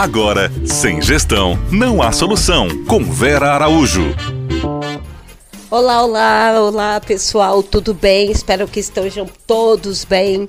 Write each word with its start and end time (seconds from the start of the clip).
Agora, 0.00 0.50
sem 0.64 1.02
gestão, 1.02 1.58
não 1.70 2.00
há 2.00 2.10
solução. 2.10 2.86
Com 2.86 3.04
Vera 3.04 3.52
Araújo. 3.52 4.16
Olá, 5.70 6.02
olá, 6.02 6.58
olá 6.58 7.00
pessoal, 7.02 7.62
tudo 7.62 7.92
bem? 7.92 8.32
Espero 8.32 8.66
que 8.66 8.80
estejam 8.80 9.28
todos 9.46 10.06
bem. 10.06 10.48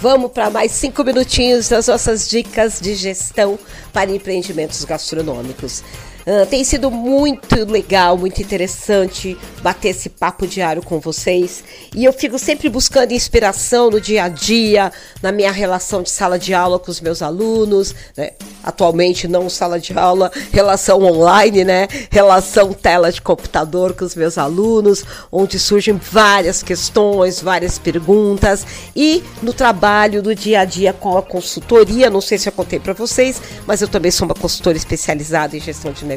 Vamos 0.00 0.30
para 0.30 0.48
mais 0.48 0.70
cinco 0.70 1.02
minutinhos 1.02 1.68
das 1.68 1.88
nossas 1.88 2.30
dicas 2.30 2.80
de 2.80 2.94
gestão 2.94 3.58
para 3.92 4.12
empreendimentos 4.12 4.84
gastronômicos. 4.84 5.82
Uh, 6.26 6.46
tem 6.46 6.64
sido 6.64 6.90
muito 6.90 7.70
legal, 7.70 8.16
muito 8.16 8.40
interessante 8.40 9.36
bater 9.62 9.88
esse 9.90 10.08
papo 10.08 10.46
diário 10.46 10.82
com 10.82 10.98
vocês. 10.98 11.62
E 11.94 12.04
eu 12.04 12.12
fico 12.12 12.38
sempre 12.38 12.68
buscando 12.70 13.12
inspiração 13.12 13.90
no 13.90 14.00
dia 14.00 14.24
a 14.24 14.28
dia, 14.28 14.90
na 15.22 15.30
minha 15.30 15.52
relação 15.52 16.02
de 16.02 16.10
sala 16.10 16.38
de 16.38 16.54
aula 16.54 16.78
com 16.78 16.90
os 16.90 17.00
meus 17.00 17.20
alunos, 17.20 17.94
né? 18.16 18.32
Atualmente 18.62 19.28
não 19.28 19.50
sala 19.50 19.78
de 19.78 19.92
aula, 19.98 20.30
relação 20.50 21.02
online, 21.02 21.64
né? 21.64 21.88
Relação 22.10 22.72
tela 22.72 23.12
de 23.12 23.20
computador 23.20 23.94
com 23.94 24.04
os 24.04 24.14
meus 24.14 24.38
alunos, 24.38 25.04
onde 25.30 25.58
surgem 25.58 25.94
várias 25.94 26.62
questões, 26.62 27.40
várias 27.40 27.78
perguntas. 27.78 28.66
E 28.96 29.22
no 29.42 29.52
trabalho 29.52 30.22
do 30.22 30.34
dia 30.34 30.60
a 30.60 30.64
dia 30.64 30.92
com 30.92 31.18
a 31.18 31.22
consultoria, 31.22 32.08
não 32.08 32.20
sei 32.20 32.38
se 32.38 32.48
eu 32.48 32.52
contei 32.52 32.80
para 32.80 32.94
vocês, 32.94 33.42
mas 33.66 33.82
eu 33.82 33.88
também 33.88 34.10
sou 34.10 34.26
uma 34.26 34.34
consultora 34.34 34.76
especializada 34.76 35.56
em 35.56 35.60
gestão 35.60 35.92
de 35.92 36.04
negócios, 36.04 36.13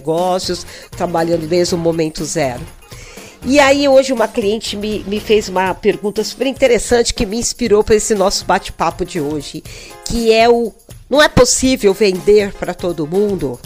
trabalhando 0.92 1.48
desde 1.48 1.76
o 1.76 1.78
momento 1.78 2.24
zero. 2.26 2.62
E 3.46 3.60
aí 3.60 3.88
hoje 3.88 4.12
uma 4.12 4.28
cliente 4.28 4.76
me, 4.76 5.04
me 5.08 5.20
fez 5.20 5.48
uma 5.48 5.74
pergunta 5.74 6.24
super 6.24 6.48
interessante 6.48 7.14
que 7.14 7.26
me 7.26 7.38
inspirou 7.38 7.84
para 7.84 7.96
esse 7.96 8.16
nosso 8.16 8.46
bate-papo 8.46 9.06
de 9.06 9.22
hoje, 9.22 9.64
que 10.06 10.34
é 10.34 10.50
o 10.50 10.74
não 11.10 11.22
é 11.22 11.30
possível 11.30 11.94
vender 11.94 12.54
para 12.54 12.74
todo 12.74 13.08
mundo? 13.08 13.58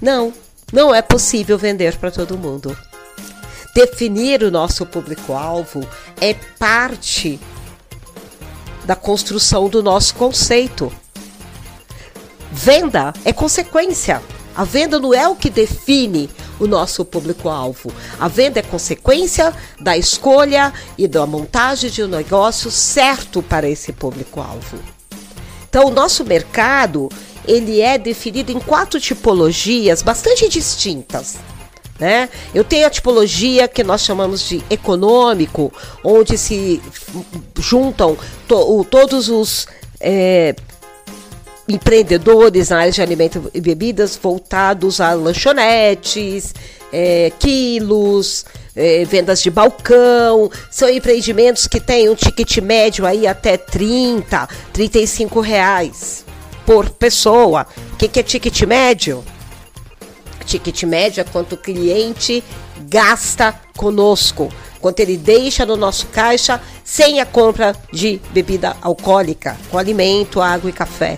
Não, 0.00 0.32
não 0.70 0.94
é 0.94 1.00
possível 1.00 1.56
vender 1.56 1.96
para 1.96 2.10
todo 2.10 2.36
mundo. 2.36 2.76
Definir 3.74 4.42
o 4.42 4.50
nosso 4.50 4.84
público-alvo 4.84 5.88
é 6.20 6.34
parte 6.58 7.40
da 8.84 8.94
construção 8.94 9.68
do 9.68 9.82
nosso 9.82 10.14
conceito. 10.14 10.92
Venda 12.50 13.14
é 13.24 13.32
consequência. 13.32 14.20
A 14.54 14.64
venda 14.64 14.98
não 14.98 15.14
é 15.14 15.26
o 15.26 15.34
que 15.34 15.48
define 15.48 16.28
o 16.60 16.66
nosso 16.66 17.04
público-alvo. 17.04 17.92
A 18.20 18.28
venda 18.28 18.60
é 18.60 18.62
consequência 18.62 19.54
da 19.80 19.96
escolha 19.96 20.72
e 20.96 21.08
da 21.08 21.26
montagem 21.26 21.90
de 21.90 22.02
um 22.02 22.08
negócio 22.08 22.70
certo 22.70 23.42
para 23.42 23.68
esse 23.68 23.92
público-alvo. 23.92 24.78
Então, 25.68 25.86
o 25.86 25.90
nosso 25.90 26.24
mercado 26.24 27.08
ele 27.46 27.80
é 27.80 27.98
definido 27.98 28.52
em 28.52 28.60
quatro 28.60 29.00
tipologias 29.00 30.02
bastante 30.02 30.48
distintas. 30.48 31.36
Né? 31.98 32.28
Eu 32.54 32.64
tenho 32.64 32.86
a 32.86 32.90
tipologia 32.90 33.68
que 33.68 33.84
nós 33.84 34.02
chamamos 34.02 34.48
de 34.48 34.62
econômico, 34.68 35.72
onde 36.02 36.36
se 36.36 36.82
juntam 37.58 38.16
to 38.48 38.84
todos 38.90 39.28
os 39.28 39.66
é, 40.00 40.54
empreendedores 41.72 42.68
na 42.68 42.78
área 42.78 42.92
de 42.92 43.02
alimentos 43.02 43.42
e 43.54 43.60
bebidas 43.60 44.16
voltados 44.16 45.00
a 45.00 45.12
lanchonetes, 45.12 46.54
é, 46.92 47.32
quilos, 47.38 48.44
é, 48.76 49.04
vendas 49.04 49.42
de 49.42 49.50
balcão. 49.50 50.50
São 50.70 50.88
empreendimentos 50.88 51.66
que 51.66 51.80
têm 51.80 52.08
um 52.08 52.14
ticket 52.14 52.58
médio 52.58 53.06
aí 53.06 53.26
até 53.26 53.56
30, 53.56 54.48
35 54.72 55.40
reais 55.40 56.24
por 56.66 56.90
pessoa. 56.90 57.66
O 57.92 57.96
que, 57.96 58.08
que 58.08 58.20
é 58.20 58.22
ticket 58.22 58.62
médio? 58.62 59.24
Ticket 60.44 60.82
médio 60.82 61.20
é 61.20 61.24
quanto 61.24 61.54
o 61.54 61.58
cliente 61.58 62.42
gasta 62.88 63.58
conosco 63.76 64.50
quanto 64.82 64.98
ele 64.98 65.16
deixa 65.16 65.64
no 65.64 65.76
nosso 65.76 66.06
caixa 66.08 66.60
sem 66.84 67.20
a 67.20 67.24
compra 67.24 67.74
de 67.92 68.20
bebida 68.32 68.76
alcoólica, 68.82 69.56
com 69.70 69.78
alimento, 69.78 70.42
água 70.42 70.68
e 70.68 70.72
café. 70.72 71.16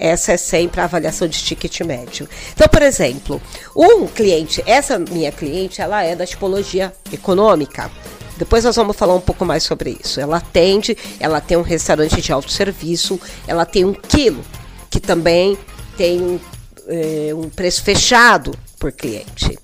Essa 0.00 0.32
é 0.32 0.36
sempre 0.38 0.80
a 0.80 0.84
avaliação 0.84 1.28
de 1.28 1.38
ticket 1.38 1.82
médio. 1.82 2.26
Então, 2.54 2.66
por 2.66 2.80
exemplo, 2.80 3.40
um 3.76 4.06
cliente, 4.06 4.62
essa 4.64 4.98
minha 4.98 5.30
cliente, 5.30 5.82
ela 5.82 6.02
é 6.02 6.16
da 6.16 6.26
tipologia 6.26 6.90
econômica. 7.12 7.90
Depois 8.38 8.64
nós 8.64 8.74
vamos 8.74 8.96
falar 8.96 9.14
um 9.14 9.20
pouco 9.20 9.44
mais 9.44 9.62
sobre 9.62 9.98
isso. 10.02 10.18
Ela 10.18 10.38
atende, 10.38 10.96
ela 11.20 11.38
tem 11.38 11.58
um 11.58 11.62
restaurante 11.62 12.22
de 12.22 12.32
autosserviço, 12.32 13.20
ela 13.46 13.66
tem 13.66 13.84
um 13.84 13.92
quilo, 13.92 14.42
que 14.88 14.98
também 14.98 15.58
tem 15.98 16.40
é, 16.88 17.34
um 17.34 17.50
preço 17.50 17.82
fechado 17.82 18.54
por 18.78 18.92
cliente. 18.92 19.58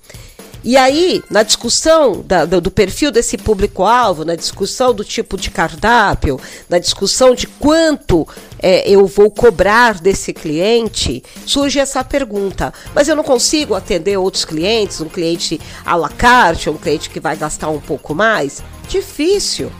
E 0.67 0.75
aí, 0.75 1.23
na 1.29 1.43
discussão 1.43 2.21
da, 2.27 2.43
do, 2.43 2.59
do 2.59 2.69
perfil 2.69 3.09
desse 3.09 3.37
público-alvo, 3.37 4.25
na 4.25 4.35
discussão 4.35 4.93
do 4.93 5.01
tipo 5.01 5.37
de 5.37 5.49
cardápio, 5.49 6.37
na 6.67 6.77
discussão 6.77 7.33
de 7.33 7.47
quanto 7.47 8.27
é, 8.59 8.85
eu 8.85 9.07
vou 9.07 9.31
cobrar 9.31 10.01
desse 10.01 10.33
cliente, 10.33 11.23
surge 11.45 11.79
essa 11.79 12.03
pergunta: 12.03 12.73
mas 12.93 13.07
eu 13.07 13.15
não 13.15 13.23
consigo 13.23 13.75
atender 13.75 14.17
outros 14.17 14.43
clientes, 14.43 14.99
um 14.99 15.07
cliente 15.07 15.57
à 15.85 15.95
la 15.95 16.09
carte, 16.09 16.69
um 16.69 16.75
cliente 16.75 17.09
que 17.09 17.21
vai 17.21 17.37
gastar 17.37 17.69
um 17.69 17.79
pouco 17.79 18.13
mais? 18.13 18.61
Difícil. 18.89 19.71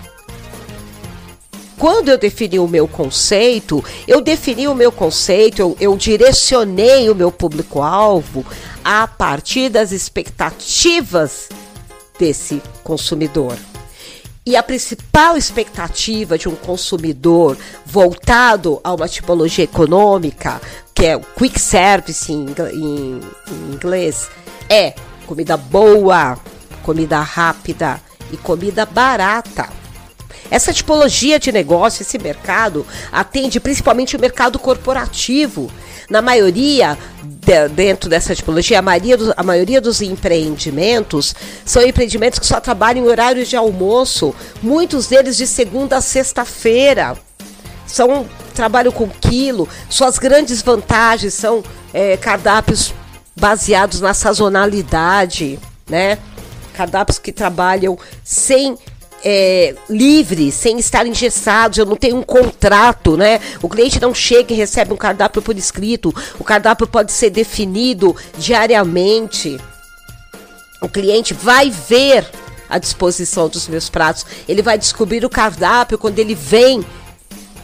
Quando 1.77 2.09
eu 2.09 2.17
defini 2.17 2.57
o 2.57 2.67
meu 2.67 2.87
conceito, 2.87 3.83
eu 4.07 4.19
defini 4.19 4.67
o 4.67 4.73
meu 4.73 4.91
conceito, 4.91 5.61
eu, 5.61 5.77
eu 5.79 5.95
direcionei 5.95 7.07
o 7.07 7.15
meu 7.15 7.31
público-alvo 7.31 8.43
a 8.83 9.07
partir 9.07 9.69
das 9.69 9.91
expectativas 9.91 11.49
desse 12.17 12.61
consumidor. 12.83 13.55
E 14.43 14.55
a 14.55 14.63
principal 14.63 15.37
expectativa 15.37 16.37
de 16.37 16.49
um 16.49 16.55
consumidor 16.55 17.55
voltado 17.85 18.79
a 18.83 18.93
uma 18.93 19.07
tipologia 19.07 19.65
econômica, 19.65 20.59
que 20.95 21.05
é 21.05 21.15
o 21.15 21.19
quick 21.19 21.59
service 21.59 22.31
em, 22.31 22.45
em, 22.73 23.19
em 23.51 23.73
inglês, 23.73 24.31
é 24.67 24.95
comida 25.27 25.55
boa, 25.55 26.39
comida 26.81 27.19
rápida 27.19 28.01
e 28.31 28.37
comida 28.37 28.83
barata. 28.83 29.76
Essa 30.49 30.73
tipologia 30.73 31.39
de 31.39 31.51
negócio, 31.51 32.01
esse 32.01 32.17
mercado, 32.17 32.85
atende 33.11 33.59
principalmente 33.59 34.15
o 34.15 34.19
mercado 34.19 34.57
corporativo. 34.57 35.71
Na 36.09 36.21
maioria, 36.21 36.97
de, 37.23 37.67
dentro 37.69 38.09
dessa 38.09 38.33
tipologia, 38.33 38.79
a 38.79 38.81
maioria, 38.81 39.17
do, 39.17 39.33
a 39.35 39.43
maioria 39.43 39.81
dos 39.81 40.01
empreendimentos 40.01 41.35
são 41.65 41.81
empreendimentos 41.81 42.39
que 42.39 42.45
só 42.45 42.59
trabalham 42.59 43.05
em 43.05 43.09
horários 43.09 43.49
de 43.49 43.55
almoço, 43.55 44.33
muitos 44.61 45.07
deles 45.07 45.35
de 45.35 45.45
segunda 45.45 45.97
a 45.97 46.01
sexta-feira. 46.01 47.17
São 47.85 48.27
trabalho 48.53 48.91
com 48.91 49.07
quilo. 49.07 49.67
Suas 49.89 50.17
grandes 50.17 50.61
vantagens 50.61 51.33
são 51.33 51.63
é, 51.93 52.17
cardápios 52.17 52.93
baseados 53.35 54.01
na 54.01 54.13
sazonalidade, 54.13 55.59
né? 55.89 56.17
Cardápios 56.73 57.19
que 57.19 57.31
trabalham 57.31 57.97
sem 58.23 58.77
é, 59.29 59.75
livre, 59.89 60.53
sem 60.53 60.79
estar 60.79 61.05
engessados, 61.05 61.77
eu 61.77 61.85
não 61.85 61.97
tenho 61.97 62.15
um 62.15 62.23
contrato, 62.23 63.17
né? 63.17 63.41
O 63.61 63.67
cliente 63.67 64.01
não 64.01 64.15
chega 64.15 64.53
e 64.53 64.55
recebe 64.55 64.93
um 64.93 64.97
cardápio 64.97 65.41
por 65.41 65.57
escrito, 65.57 66.15
o 66.39 66.45
cardápio 66.45 66.87
pode 66.87 67.11
ser 67.11 67.29
definido 67.29 68.15
diariamente. 68.37 69.59
O 70.79 70.87
cliente 70.87 71.33
vai 71.33 71.69
ver 71.69 72.25
a 72.69 72.77
disposição 72.77 73.49
dos 73.49 73.67
meus 73.67 73.89
pratos, 73.89 74.25
ele 74.47 74.61
vai 74.61 74.77
descobrir 74.77 75.25
o 75.25 75.29
cardápio 75.29 75.97
quando 75.97 76.19
ele 76.19 76.33
vem 76.33 76.85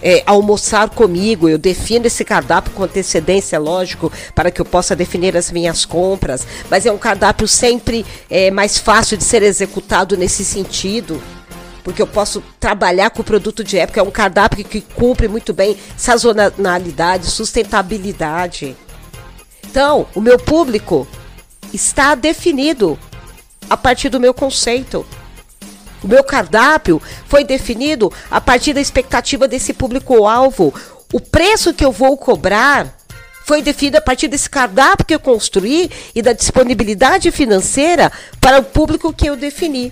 é, 0.02 0.22
almoçar 0.26 0.90
comigo. 0.90 1.48
Eu 1.48 1.58
defino 1.58 2.08
esse 2.08 2.26
cardápio 2.26 2.74
com 2.74 2.84
antecedência, 2.84 3.58
lógico, 3.58 4.12
para 4.36 4.52
que 4.52 4.60
eu 4.60 4.66
possa 4.66 4.98
definir 4.98 5.38
as 5.38 5.50
minhas 5.50 5.86
compras. 5.86 6.46
Mas 6.70 6.86
é 6.86 6.92
um 6.92 6.98
cardápio 6.98 7.48
sempre 7.48 8.06
é, 8.30 8.52
mais 8.52 8.78
fácil 8.78 9.16
de 9.16 9.24
ser 9.24 9.42
executado 9.44 10.18
nesse 10.18 10.44
sentido 10.44 11.24
porque 11.84 12.02
eu 12.02 12.08
posso 12.08 12.42
trabalhar 12.60 13.10
com 13.10 13.22
o 13.22 13.26
produto 13.26 13.64
de 13.64 13.78
época, 13.78 14.00
é 14.00 14.04
um 14.04 14.12
cardápio 14.12 14.64
que 14.64 14.82
cumpre 14.82 15.28
muito 15.28 15.54
bem 15.54 15.78
sazonalidade, 15.98 17.28
sustentabilidade. 17.28 18.76
Então, 19.70 20.08
o 20.16 20.22
meu 20.22 20.40
público 20.40 21.08
está 21.74 22.16
definido 22.16 22.98
a 23.70 23.76
partir 23.76 24.10
do 24.10 24.20
meu 24.20 24.34
conceito. 24.34 25.06
O 26.04 26.08
meu 26.08 26.24
cardápio 26.24 27.02
foi 27.28 27.44
definido 27.44 28.12
a 28.30 28.40
partir 28.40 28.74
da 28.74 28.82
expectativa 28.82 29.48
desse 29.48 29.74
público-alvo. 29.74 30.74
O 31.12 31.20
preço 31.20 31.74
que 31.74 31.84
eu 31.84 31.92
vou 31.92 32.18
cobrar 32.18 32.98
foi 33.46 33.62
definido 33.62 33.98
a 33.98 34.02
partir 34.02 34.28
desse 34.28 34.50
cardápio 34.50 35.06
que 35.06 35.16
eu 35.16 35.20
construí 35.20 35.90
e 36.14 36.22
da 36.22 36.34
disponibilidade 36.34 37.32
financeira 37.32 38.12
para 38.40 38.60
o 38.60 38.64
público 38.64 39.14
que 39.14 39.28
eu 39.28 39.36
defini. 39.36 39.92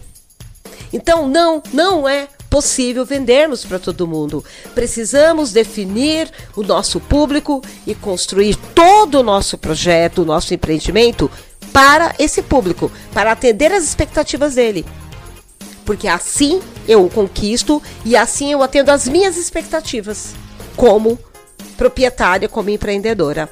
Então, 0.94 1.28
não, 1.28 1.62
não 1.74 2.08
é 2.08 2.28
possível 2.50 3.06
vendermos 3.06 3.64
para 3.64 3.80
todo 3.80 4.08
mundo. 4.08 4.44
Precisamos 4.76 5.54
definir 5.54 6.30
o 6.56 6.62
nosso 6.62 7.00
público 7.00 7.62
e 7.88 7.96
construir 7.96 8.56
todo 8.76 9.20
o 9.20 9.24
nosso 9.24 9.58
projeto, 9.58 10.22
o 10.22 10.26
nosso 10.26 10.54
empreendimento 10.54 11.32
para 11.72 12.14
esse 12.20 12.42
público, 12.42 12.92
para 13.14 13.32
atender 13.32 13.72
as 13.72 13.86
expectativas 13.86 14.56
dele. 14.56 14.86
Porque 15.86 16.08
assim 16.08 16.62
eu 16.88 17.06
o 17.06 17.10
conquisto 17.10 17.82
e 18.04 18.16
assim 18.16 18.52
eu 18.52 18.62
atendo 18.62 18.92
as 18.92 19.08
minhas 19.08 19.38
expectativas 19.38 20.36
como 20.76 21.18
proprietária, 21.78 22.50
como 22.50 22.70
empreendedora. 22.70 23.50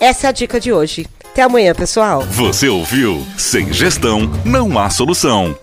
Essa 0.00 0.26
é 0.26 0.30
a 0.30 0.32
dica 0.32 0.58
de 0.58 0.72
hoje. 0.72 1.06
Até 1.32 1.42
amanhã, 1.42 1.74
pessoal. 1.74 2.22
Você 2.22 2.68
ouviu? 2.68 3.24
Sem 3.38 3.72
gestão, 3.72 4.30
não 4.44 4.78
há 4.78 4.90
solução. 4.90 5.56